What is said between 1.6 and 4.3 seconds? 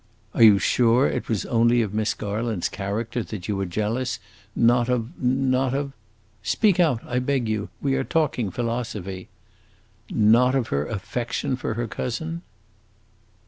of Miss Garland's character that you were jealous,